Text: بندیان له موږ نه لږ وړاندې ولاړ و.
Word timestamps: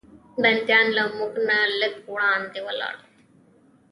بندیان 0.41 0.87
له 0.97 1.03
موږ 1.17 1.33
نه 1.47 1.57
لږ 1.79 1.95
وړاندې 2.13 2.59
ولاړ 2.67 2.95
و. 3.01 3.03